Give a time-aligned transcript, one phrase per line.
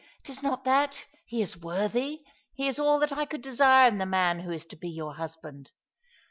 [0.23, 1.05] It is not that.
[1.27, 2.23] He is worthy.
[2.55, 5.13] He is all that I could desire in the man who is to be your
[5.13, 5.69] husband.